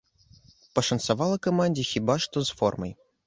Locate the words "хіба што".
1.91-2.45